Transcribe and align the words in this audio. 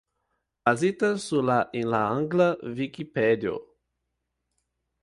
Bazita 0.65 1.09
sur 1.25 1.43
la 1.49 1.59
en 1.81 1.91
la 1.97 2.01
angla 2.17 2.49
Vikipedio. 2.81 3.55